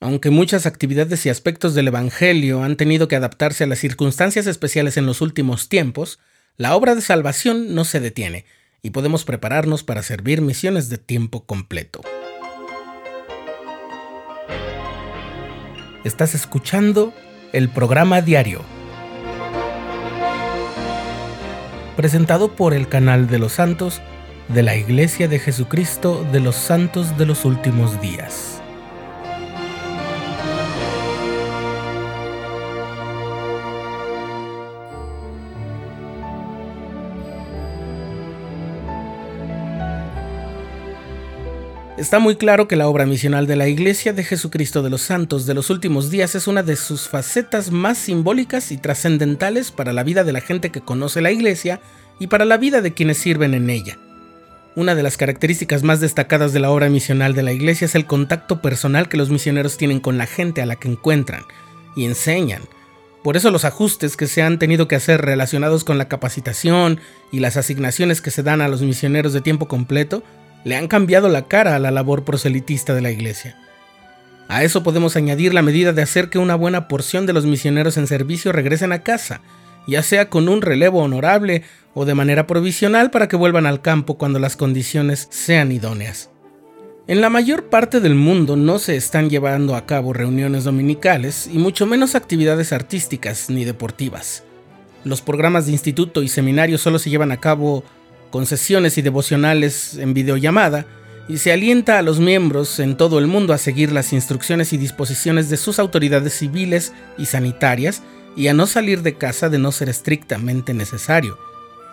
Aunque 0.00 0.30
muchas 0.30 0.64
actividades 0.64 1.26
y 1.26 1.28
aspectos 1.28 1.74
del 1.74 1.88
Evangelio 1.88 2.62
han 2.62 2.76
tenido 2.76 3.08
que 3.08 3.16
adaptarse 3.16 3.64
a 3.64 3.66
las 3.66 3.80
circunstancias 3.80 4.46
especiales 4.46 4.96
en 4.96 5.06
los 5.06 5.20
últimos 5.20 5.68
tiempos, 5.68 6.20
la 6.56 6.76
obra 6.76 6.94
de 6.94 7.00
salvación 7.00 7.74
no 7.74 7.84
se 7.84 7.98
detiene 7.98 8.44
y 8.80 8.90
podemos 8.90 9.24
prepararnos 9.24 9.82
para 9.82 10.04
servir 10.04 10.40
misiones 10.40 10.88
de 10.88 10.98
tiempo 10.98 11.44
completo. 11.46 12.00
Estás 16.04 16.36
escuchando 16.36 17.12
el 17.52 17.68
programa 17.68 18.22
diario, 18.22 18.62
presentado 21.96 22.54
por 22.54 22.72
el 22.72 22.88
canal 22.88 23.26
de 23.26 23.40
los 23.40 23.54
santos 23.54 24.00
de 24.46 24.62
la 24.62 24.76
Iglesia 24.76 25.26
de 25.26 25.40
Jesucristo 25.40 26.24
de 26.30 26.38
los 26.38 26.54
Santos 26.54 27.18
de 27.18 27.26
los 27.26 27.44
Últimos 27.44 28.00
Días. 28.00 28.62
Está 41.98 42.20
muy 42.20 42.36
claro 42.36 42.68
que 42.68 42.76
la 42.76 42.86
obra 42.86 43.06
misional 43.06 43.48
de 43.48 43.56
la 43.56 43.66
Iglesia 43.66 44.12
de 44.12 44.22
Jesucristo 44.22 44.84
de 44.84 44.88
los 44.88 45.02
Santos 45.02 45.46
de 45.46 45.54
los 45.54 45.68
últimos 45.68 46.12
días 46.12 46.36
es 46.36 46.46
una 46.46 46.62
de 46.62 46.76
sus 46.76 47.08
facetas 47.08 47.72
más 47.72 47.98
simbólicas 47.98 48.70
y 48.70 48.76
trascendentales 48.76 49.72
para 49.72 49.92
la 49.92 50.04
vida 50.04 50.22
de 50.22 50.30
la 50.30 50.40
gente 50.40 50.70
que 50.70 50.80
conoce 50.80 51.20
la 51.20 51.32
Iglesia 51.32 51.80
y 52.20 52.28
para 52.28 52.44
la 52.44 52.56
vida 52.56 52.82
de 52.82 52.94
quienes 52.94 53.18
sirven 53.18 53.52
en 53.52 53.68
ella. 53.68 53.98
Una 54.76 54.94
de 54.94 55.02
las 55.02 55.16
características 55.16 55.82
más 55.82 55.98
destacadas 55.98 56.52
de 56.52 56.60
la 56.60 56.70
obra 56.70 56.88
misional 56.88 57.34
de 57.34 57.42
la 57.42 57.52
Iglesia 57.52 57.86
es 57.86 57.96
el 57.96 58.06
contacto 58.06 58.62
personal 58.62 59.08
que 59.08 59.16
los 59.16 59.30
misioneros 59.30 59.76
tienen 59.76 59.98
con 59.98 60.18
la 60.18 60.26
gente 60.26 60.62
a 60.62 60.66
la 60.66 60.76
que 60.76 60.86
encuentran 60.86 61.42
y 61.96 62.04
enseñan. 62.04 62.62
Por 63.24 63.36
eso 63.36 63.50
los 63.50 63.64
ajustes 63.64 64.16
que 64.16 64.28
se 64.28 64.42
han 64.42 64.60
tenido 64.60 64.86
que 64.86 64.94
hacer 64.94 65.20
relacionados 65.22 65.82
con 65.82 65.98
la 65.98 66.06
capacitación 66.06 67.00
y 67.32 67.40
las 67.40 67.56
asignaciones 67.56 68.20
que 68.20 68.30
se 68.30 68.44
dan 68.44 68.60
a 68.60 68.68
los 68.68 68.82
misioneros 68.82 69.32
de 69.32 69.40
tiempo 69.40 69.66
completo 69.66 70.22
le 70.64 70.76
han 70.76 70.88
cambiado 70.88 71.28
la 71.28 71.46
cara 71.46 71.76
a 71.76 71.78
la 71.78 71.90
labor 71.90 72.24
proselitista 72.24 72.94
de 72.94 73.00
la 73.00 73.10
Iglesia. 73.10 73.56
A 74.48 74.64
eso 74.64 74.82
podemos 74.82 75.16
añadir 75.16 75.52
la 75.52 75.62
medida 75.62 75.92
de 75.92 76.02
hacer 76.02 76.30
que 76.30 76.38
una 76.38 76.54
buena 76.54 76.88
porción 76.88 77.26
de 77.26 77.34
los 77.34 77.44
misioneros 77.44 77.96
en 77.96 78.06
servicio 78.06 78.50
regresen 78.50 78.92
a 78.92 79.02
casa, 79.02 79.42
ya 79.86 80.02
sea 80.02 80.30
con 80.30 80.48
un 80.48 80.62
relevo 80.62 81.02
honorable 81.02 81.62
o 81.94 82.04
de 82.04 82.14
manera 82.14 82.46
provisional 82.46 83.10
para 83.10 83.28
que 83.28 83.36
vuelvan 83.36 83.66
al 83.66 83.82
campo 83.82 84.16
cuando 84.16 84.38
las 84.38 84.56
condiciones 84.56 85.28
sean 85.30 85.70
idóneas. 85.70 86.30
En 87.06 87.22
la 87.22 87.30
mayor 87.30 87.70
parte 87.70 88.00
del 88.00 88.14
mundo 88.14 88.56
no 88.56 88.78
se 88.78 88.96
están 88.96 89.30
llevando 89.30 89.76
a 89.76 89.86
cabo 89.86 90.12
reuniones 90.12 90.64
dominicales 90.64 91.48
y 91.50 91.58
mucho 91.58 91.86
menos 91.86 92.14
actividades 92.14 92.72
artísticas 92.72 93.48
ni 93.48 93.64
deportivas. 93.64 94.44
Los 95.04 95.22
programas 95.22 95.64
de 95.64 95.72
instituto 95.72 96.22
y 96.22 96.28
seminario 96.28 96.76
solo 96.76 96.98
se 96.98 97.08
llevan 97.08 97.32
a 97.32 97.40
cabo 97.40 97.82
con 98.30 98.46
sesiones 98.46 98.98
y 98.98 99.02
devocionales 99.02 99.96
en 99.96 100.14
videollamada, 100.14 100.86
y 101.28 101.38
se 101.38 101.52
alienta 101.52 101.98
a 101.98 102.02
los 102.02 102.20
miembros 102.20 102.80
en 102.80 102.96
todo 102.96 103.18
el 103.18 103.26
mundo 103.26 103.52
a 103.52 103.58
seguir 103.58 103.92
las 103.92 104.12
instrucciones 104.12 104.72
y 104.72 104.78
disposiciones 104.78 105.50
de 105.50 105.58
sus 105.58 105.78
autoridades 105.78 106.32
civiles 106.32 106.94
y 107.18 107.26
sanitarias 107.26 108.02
y 108.34 108.48
a 108.48 108.54
no 108.54 108.66
salir 108.66 109.02
de 109.02 109.14
casa 109.14 109.50
de 109.50 109.58
no 109.58 109.70
ser 109.70 109.90
estrictamente 109.90 110.72
necesario. 110.72 111.38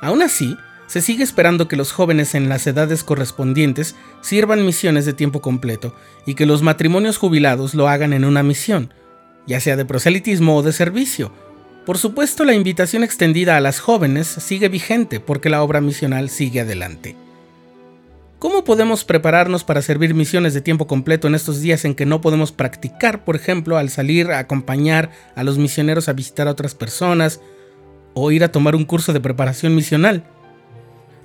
Aún 0.00 0.22
así, 0.22 0.56
se 0.86 1.00
sigue 1.00 1.24
esperando 1.24 1.66
que 1.66 1.76
los 1.76 1.92
jóvenes 1.92 2.34
en 2.34 2.48
las 2.48 2.66
edades 2.66 3.02
correspondientes 3.02 3.96
sirvan 4.20 4.64
misiones 4.64 5.06
de 5.06 5.14
tiempo 5.14 5.40
completo 5.40 5.96
y 6.26 6.34
que 6.34 6.46
los 6.46 6.62
matrimonios 6.62 7.16
jubilados 7.16 7.74
lo 7.74 7.88
hagan 7.88 8.12
en 8.12 8.24
una 8.24 8.42
misión, 8.42 8.92
ya 9.46 9.60
sea 9.60 9.76
de 9.76 9.84
proselitismo 9.84 10.56
o 10.56 10.62
de 10.62 10.72
servicio, 10.72 11.32
por 11.86 11.98
supuesto, 11.98 12.44
la 12.44 12.54
invitación 12.54 13.04
extendida 13.04 13.56
a 13.56 13.60
las 13.60 13.80
jóvenes 13.80 14.26
sigue 14.26 14.68
vigente 14.68 15.20
porque 15.20 15.50
la 15.50 15.62
obra 15.62 15.80
misional 15.80 16.30
sigue 16.30 16.60
adelante. 16.60 17.16
¿Cómo 18.38 18.64
podemos 18.64 19.04
prepararnos 19.04 19.64
para 19.64 19.82
servir 19.82 20.14
misiones 20.14 20.54
de 20.54 20.60
tiempo 20.60 20.86
completo 20.86 21.28
en 21.28 21.34
estos 21.34 21.60
días 21.60 21.84
en 21.84 21.94
que 21.94 22.06
no 22.06 22.20
podemos 22.20 22.52
practicar, 22.52 23.24
por 23.24 23.36
ejemplo, 23.36 23.78
al 23.78 23.90
salir 23.90 24.30
a 24.30 24.38
acompañar 24.38 25.10
a 25.34 25.44
los 25.44 25.58
misioneros 25.58 26.08
a 26.08 26.12
visitar 26.12 26.48
a 26.48 26.50
otras 26.50 26.74
personas 26.74 27.40
o 28.12 28.30
ir 28.30 28.44
a 28.44 28.52
tomar 28.52 28.76
un 28.76 28.84
curso 28.84 29.12
de 29.12 29.20
preparación 29.20 29.74
misional? 29.74 30.24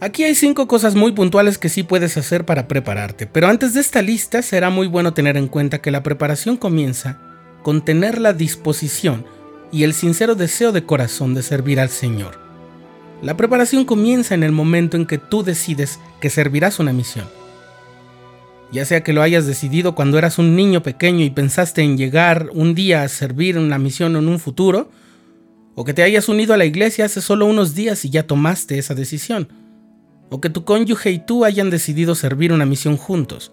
Aquí 0.01 0.23
hay 0.23 0.33
cinco 0.33 0.67
cosas 0.67 0.95
muy 0.95 1.11
puntuales 1.11 1.57
que 1.57 1.67
sí 1.67 1.83
puedes 1.83 2.15
hacer 2.15 2.45
para 2.45 2.69
prepararte, 2.69 3.27
pero 3.27 3.47
antes 3.47 3.73
de 3.73 3.81
esta 3.81 4.01
lista 4.01 4.41
será 4.41 4.69
muy 4.69 4.87
bueno 4.87 5.13
tener 5.13 5.35
en 5.35 5.47
cuenta 5.47 5.81
que 5.81 5.91
la 5.91 6.03
preparación 6.03 6.55
comienza 6.55 7.19
con 7.63 7.83
tener 7.83 8.17
la 8.17 8.31
disposición 8.31 9.25
y 9.71 9.83
el 9.83 9.93
sincero 9.93 10.35
deseo 10.35 10.71
de 10.71 10.85
corazón 10.85 11.33
de 11.33 11.43
servir 11.43 11.79
al 11.79 11.89
Señor. 11.89 12.39
La 13.21 13.35
preparación 13.35 13.85
comienza 13.85 14.33
en 14.33 14.43
el 14.43 14.51
momento 14.51 14.95
en 14.95 15.05
que 15.05 15.17
tú 15.17 15.43
decides 15.43 15.99
que 16.21 16.29
servirás 16.29 16.79
una 16.79 16.93
misión. 16.93 17.27
Ya 18.71 18.85
sea 18.85 19.03
que 19.03 19.13
lo 19.13 19.21
hayas 19.21 19.45
decidido 19.47 19.95
cuando 19.95 20.17
eras 20.17 20.37
un 20.37 20.55
niño 20.55 20.83
pequeño 20.83 21.25
y 21.25 21.29
pensaste 21.29 21.81
en 21.81 21.97
llegar 21.97 22.49
un 22.53 22.75
día 22.75 23.03
a 23.03 23.09
servir 23.09 23.57
una 23.57 23.79
misión 23.79 24.15
en 24.15 24.27
un 24.27 24.39
futuro, 24.39 24.89
o 25.75 25.85
que 25.85 25.93
te 25.93 26.03
hayas 26.03 26.29
unido 26.29 26.53
a 26.53 26.57
la 26.57 26.65
iglesia 26.65 27.05
hace 27.05 27.21
solo 27.21 27.45
unos 27.45 27.73
días 27.73 28.05
y 28.05 28.09
ya 28.09 28.27
tomaste 28.27 28.77
esa 28.77 28.95
decisión, 28.95 29.49
o 30.29 30.39
que 30.39 30.49
tu 30.49 30.65
cónyuge 30.65 31.11
y 31.11 31.19
tú 31.19 31.45
hayan 31.45 31.69
decidido 31.69 32.15
servir 32.15 32.53
una 32.53 32.65
misión 32.65 32.95
juntos. 32.95 33.51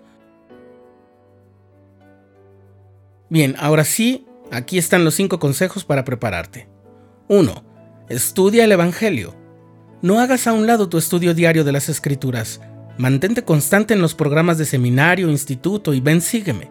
Bien, 3.30 3.56
ahora 3.58 3.84
sí, 3.84 4.25
Aquí 4.50 4.78
están 4.78 5.04
los 5.04 5.14
cinco 5.14 5.38
consejos 5.38 5.84
para 5.84 6.04
prepararte. 6.04 6.68
1. 7.28 7.64
Estudia 8.08 8.64
el 8.64 8.72
Evangelio. 8.72 9.34
No 10.02 10.20
hagas 10.20 10.46
a 10.46 10.52
un 10.52 10.66
lado 10.66 10.88
tu 10.88 10.98
estudio 10.98 11.34
diario 11.34 11.64
de 11.64 11.72
las 11.72 11.88
Escrituras. 11.88 12.60
Mantente 12.98 13.42
constante 13.42 13.94
en 13.94 14.00
los 14.00 14.14
programas 14.14 14.58
de 14.58 14.64
seminario, 14.64 15.28
instituto 15.28 15.92
y 15.92 16.00
ven 16.00 16.20
sígueme. 16.20 16.70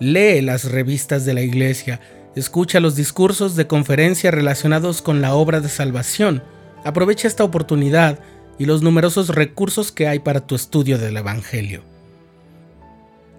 Lee 0.00 0.40
las 0.40 0.70
revistas 0.70 1.24
de 1.24 1.34
la 1.34 1.42
iglesia, 1.42 2.00
escucha 2.34 2.80
los 2.80 2.96
discursos 2.96 3.54
de 3.54 3.66
conferencia 3.66 4.30
relacionados 4.30 5.02
con 5.02 5.20
la 5.20 5.34
obra 5.34 5.60
de 5.60 5.68
salvación. 5.68 6.42
Aprovecha 6.84 7.28
esta 7.28 7.44
oportunidad 7.44 8.18
y 8.58 8.64
los 8.64 8.82
numerosos 8.82 9.28
recursos 9.28 9.92
que 9.92 10.08
hay 10.08 10.18
para 10.18 10.46
tu 10.46 10.54
estudio 10.54 10.98
del 10.98 11.16
Evangelio. 11.16 11.82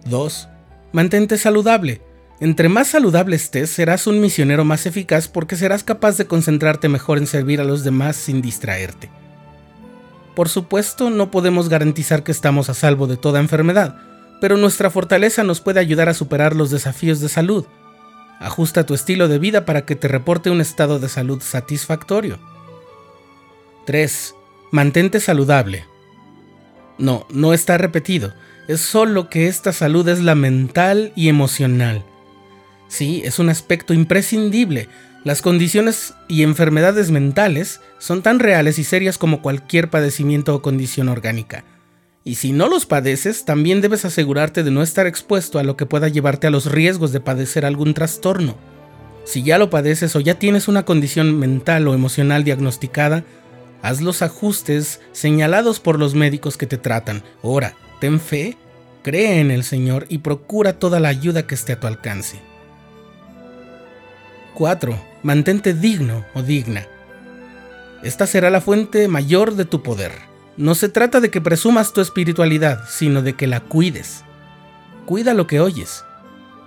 2. 0.06 0.48
Mantente 0.94 1.38
saludable. 1.38 2.02
Entre 2.40 2.68
más 2.68 2.90
saludable 2.90 3.36
estés, 3.36 3.70
serás 3.70 4.08
un 4.08 4.20
misionero 4.20 4.66
más 4.66 4.86
eficaz 4.86 5.28
porque 5.30 5.56
serás 5.56 5.84
capaz 5.84 6.18
de 6.18 6.28
concentrarte 6.28 6.90
mejor 6.90 7.18
en 7.18 7.28
servir 7.28 7.62
a 7.62 7.64
los 7.64 7.84
demás 7.84 8.18
sin 8.18 8.42
distraerte. 8.42 9.10
Por 10.36 10.50
supuesto, 10.50 11.10
no 11.10 11.32
podemos 11.32 11.70
garantizar 11.70 12.24
que 12.24 12.34
estamos 12.34 12.70
a 12.70 12.74
salvo 12.74 13.08
de 13.08 13.16
toda 13.16 13.40
enfermedad, 13.40 13.96
pero 14.42 14.58
nuestra 14.58 14.90
fortaleza 14.90 15.46
nos 15.46 15.62
puede 15.62 15.80
ayudar 15.80 16.10
a 16.10 16.14
superar 16.14 16.56
los 16.56 16.72
desafíos 16.72 17.22
de 17.22 17.30
salud. 17.30 17.66
Ajusta 18.42 18.86
tu 18.86 18.94
estilo 18.94 19.30
de 19.30 19.40
vida 19.40 19.64
para 19.64 19.86
que 19.86 19.96
te 19.96 20.10
reporte 20.10 20.50
un 20.50 20.60
estado 20.60 21.00
de 21.00 21.08
salud 21.08 21.42
satisfactorio. 21.42 22.38
3. 23.86 24.36
Mantente 24.72 25.22
saludable. 25.22 25.86
No, 26.98 27.26
no 27.30 27.54
está 27.54 27.78
repetido, 27.78 28.34
es 28.68 28.82
solo 28.82 29.30
que 29.30 29.48
esta 29.48 29.72
salud 29.72 30.08
es 30.10 30.20
la 30.20 30.36
mental 30.36 31.14
y 31.16 31.30
emocional. 31.30 32.04
Sí, 32.96 33.22
es 33.26 33.40
un 33.40 33.50
aspecto 33.50 33.94
imprescindible. 33.94 34.88
Las 35.26 35.42
condiciones 35.42 36.14
y 36.30 36.44
enfermedades 36.44 37.12
mentales 37.12 37.82
son 38.00 38.22
tan 38.22 38.40
reales 38.40 38.80
y 38.80 38.86
serias 38.86 39.18
como 39.18 39.42
cualquier 39.42 39.90
padecimiento 39.90 40.56
o 40.56 40.62
condición 40.62 41.10
orgánica. 41.10 41.66
Y 42.24 42.36
si 42.36 42.54
no 42.54 42.70
los 42.70 42.86
padeces, 42.86 43.44
también 43.44 43.82
debes 43.82 44.06
asegurarte 44.06 44.64
de 44.64 44.72
no 44.72 44.82
estar 44.82 45.08
expuesto 45.08 45.60
a 45.60 45.64
lo 45.64 45.76
que 45.76 45.86
pueda 45.86 46.08
llevarte 46.08 46.48
a 46.48 46.52
los 46.52 46.72
riesgos 46.72 47.12
de 47.12 47.20
padecer 47.20 47.66
algún 47.66 47.94
trastorno. 47.94 48.56
Si 49.26 49.44
ya 49.44 49.58
lo 49.58 49.70
padeces 49.70 50.16
o 50.16 50.22
ya 50.22 50.40
tienes 50.40 50.70
una 50.70 50.86
condición 50.86 51.38
mental 51.38 51.90
o 51.90 51.94
emocional 51.94 52.46
diagnosticada, 52.46 53.26
haz 53.82 54.00
los 54.00 54.22
ajustes 54.22 55.02
señalados 55.12 55.82
por 55.82 56.00
los 56.00 56.16
médicos 56.16 56.56
que 56.56 56.66
te 56.66 56.78
tratan. 56.78 57.24
Ora, 57.42 57.76
ten 58.00 58.22
fe, 58.22 58.56
cree 59.04 59.42
en 59.42 59.52
el 59.52 59.66
Señor 59.66 60.06
y 60.08 60.20
procura 60.20 60.80
toda 60.80 61.02
la 61.02 61.10
ayuda 61.10 61.46
que 61.46 61.56
esté 61.56 61.74
a 61.74 61.80
tu 61.82 61.88
alcance. 61.88 62.40
4. 64.56 65.00
Mantente 65.22 65.74
digno 65.74 66.26
o 66.34 66.42
digna. 66.42 66.88
Esta 68.04 68.26
será 68.26 68.50
la 68.50 68.62
fuente 68.62 69.08
mayor 69.08 69.56
de 69.56 69.66
tu 69.66 69.84
poder. 69.84 70.14
No 70.58 70.74
se 70.74 70.90
trata 70.90 71.20
de 71.20 71.30
que 71.30 71.42
presumas 71.42 71.94
tu 71.94 72.02
espiritualidad, 72.02 72.86
sino 72.88 73.22
de 73.22 73.34
que 73.34 73.48
la 73.48 73.60
cuides. 73.60 74.24
Cuida 75.06 75.34
lo 75.34 75.46
que 75.46 75.60
oyes, 75.60 76.04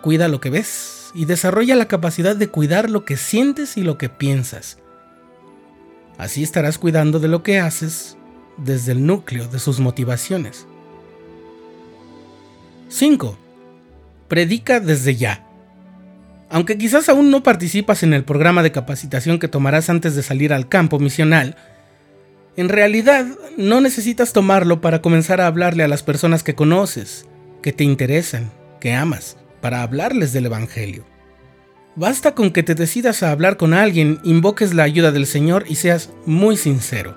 cuida 0.03 0.29
lo 0.29 0.41
que 0.41 0.51
ves 0.51 1.11
y 1.15 1.25
desarrolla 1.25 1.75
la 1.75 1.89
capacidad 1.89 2.37
de 2.37 2.49
cuidar 2.49 2.91
lo 2.91 3.05
que 3.05 3.17
sientes 3.17 3.77
y 3.77 3.83
lo 3.83 3.99
que 3.99 4.09
piensas. 4.09 4.79
Así 6.19 6.43
estarás 6.43 6.79
cuidando 6.79 7.19
de 7.19 7.29
lo 7.29 7.43
que 7.43 7.59
haces 7.59 8.17
desde 8.59 8.93
el 8.93 9.07
núcleo 9.07 9.49
de 9.49 9.59
sus 9.59 9.81
motivaciones. 9.81 10.67
5. 12.89 13.37
Predica 14.29 14.81
desde 14.81 15.17
ya. 15.17 15.48
Aunque 16.51 16.79
quizás 16.79 17.09
aún 17.09 17.31
no 17.31 17.43
participas 17.43 18.03
en 18.03 18.15
el 18.15 18.25
programa 18.25 18.63
de 18.63 18.73
capacitación 18.73 19.39
que 19.39 19.49
tomarás 19.49 19.91
antes 19.91 20.15
de 20.15 20.23
salir 20.23 20.53
al 20.53 20.69
campo 20.69 20.99
misional, 20.99 21.57
en 22.57 22.69
realidad 22.69 23.27
no 23.57 23.81
necesitas 23.81 24.33
tomarlo 24.33 24.81
para 24.81 25.03
comenzar 25.03 25.41
a 25.41 25.47
hablarle 25.47 25.85
a 25.85 25.89
las 25.89 26.03
personas 26.03 26.43
que 26.43 26.55
conoces, 26.55 27.27
que 27.63 27.73
te 27.73 27.85
interesan, 27.85 28.51
que 28.81 28.95
amas, 28.95 29.37
para 29.61 29.83
hablarles 29.83 30.33
del 30.33 30.47
Evangelio. 30.47 31.05
Basta 31.97 32.35
con 32.35 32.51
que 32.51 32.63
te 32.63 32.75
decidas 32.75 33.23
a 33.23 33.31
hablar 33.31 33.57
con 33.57 33.75
alguien, 33.75 34.19
invoques 34.23 34.73
la 34.73 34.85
ayuda 34.85 35.13
del 35.13 35.27
Señor 35.27 35.65
y 35.69 35.75
seas 35.75 36.11
muy 36.27 36.57
sincero. 36.57 37.17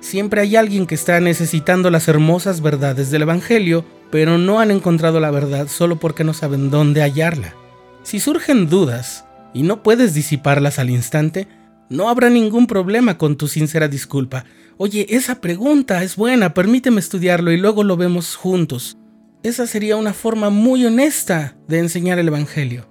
Siempre 0.00 0.40
hay 0.40 0.56
alguien 0.56 0.86
que 0.86 0.94
está 0.94 1.20
necesitando 1.20 1.90
las 1.90 2.08
hermosas 2.08 2.60
verdades 2.60 3.10
del 3.10 3.22
Evangelio, 3.22 3.84
pero 4.10 4.38
no 4.38 4.60
han 4.60 4.70
encontrado 4.70 5.20
la 5.20 5.30
verdad 5.30 5.68
solo 5.68 6.00
porque 6.00 6.24
no 6.24 6.34
saben 6.34 6.70
dónde 6.70 7.02
hallarla. 7.02 7.54
Si 8.02 8.18
surgen 8.20 8.68
dudas 8.68 9.24
y 9.54 9.62
no 9.62 9.82
puedes 9.82 10.14
disiparlas 10.14 10.78
al 10.78 10.90
instante, 10.90 11.46
no 11.88 12.08
habrá 12.08 12.30
ningún 12.30 12.66
problema 12.66 13.18
con 13.18 13.36
tu 13.36 13.48
sincera 13.48 13.86
disculpa. 13.86 14.44
Oye, 14.76 15.06
esa 15.10 15.40
pregunta 15.40 16.02
es 16.02 16.16
buena, 16.16 16.54
permíteme 16.54 17.00
estudiarlo 17.00 17.52
y 17.52 17.58
luego 17.58 17.84
lo 17.84 17.96
vemos 17.96 18.34
juntos. 18.34 18.96
Esa 19.42 19.66
sería 19.66 19.96
una 19.96 20.14
forma 20.14 20.50
muy 20.50 20.84
honesta 20.86 21.56
de 21.68 21.78
enseñar 21.78 22.18
el 22.18 22.28
Evangelio. 22.28 22.88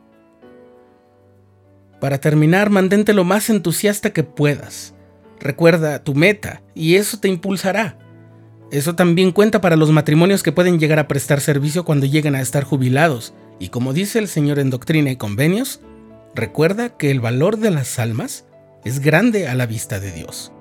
Para 1.99 2.19
terminar, 2.19 2.69
mantente 2.69 3.13
lo 3.13 3.23
más 3.23 3.49
entusiasta 3.49 4.11
que 4.11 4.23
puedas. 4.23 4.93
Recuerda 5.39 6.03
tu 6.03 6.13
meta 6.13 6.61
y 6.75 6.95
eso 6.95 7.19
te 7.19 7.27
impulsará. 7.27 7.97
Eso 8.71 8.95
también 8.95 9.31
cuenta 9.31 9.61
para 9.61 9.75
los 9.75 9.91
matrimonios 9.91 10.43
que 10.43 10.51
pueden 10.51 10.79
llegar 10.79 10.99
a 10.99 11.07
prestar 11.07 11.41
servicio 11.41 11.83
cuando 11.83 12.05
lleguen 12.05 12.35
a 12.35 12.41
estar 12.41 12.63
jubilados. 12.63 13.33
Y 13.61 13.69
como 13.69 13.93
dice 13.93 14.17
el 14.17 14.27
Señor 14.27 14.57
en 14.57 14.71
Doctrina 14.71 15.11
y 15.11 15.17
Convenios, 15.17 15.81
recuerda 16.33 16.97
que 16.97 17.11
el 17.11 17.19
valor 17.19 17.57
de 17.57 17.69
las 17.69 17.99
almas 17.99 18.45
es 18.83 19.01
grande 19.01 19.47
a 19.47 19.53
la 19.53 19.67
vista 19.67 19.99
de 19.99 20.11
Dios. 20.11 20.51